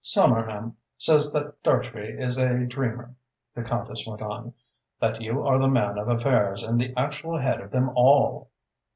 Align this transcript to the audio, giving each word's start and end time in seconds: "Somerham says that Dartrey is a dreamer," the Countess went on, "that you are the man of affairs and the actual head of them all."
"Somerham 0.03 0.77
says 0.97 1.31
that 1.33 1.61
Dartrey 1.61 2.19
is 2.19 2.39
a 2.39 2.65
dreamer," 2.65 3.13
the 3.53 3.61
Countess 3.61 4.03
went 4.07 4.23
on, 4.23 4.51
"that 4.99 5.21
you 5.21 5.45
are 5.45 5.59
the 5.59 5.67
man 5.67 5.99
of 5.99 6.07
affairs 6.09 6.63
and 6.63 6.81
the 6.81 6.91
actual 6.97 7.37
head 7.37 7.61
of 7.61 7.69
them 7.69 7.91
all." 7.93 8.49